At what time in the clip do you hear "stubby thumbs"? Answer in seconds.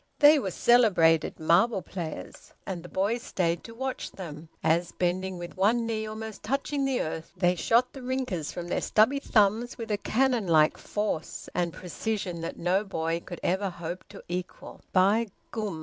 8.81-9.77